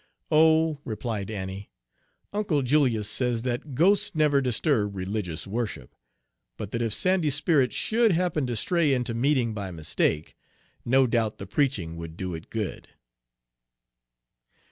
[0.31, 1.69] "Oh," replied Annie,
[2.33, 5.93] "Uncle Julius says that ghosts never disturb religious worship,
[6.57, 10.35] but that if Sandy's spirit should happen to stray into meeting by mistake,
[10.83, 12.87] no doubt the preaching would do it good."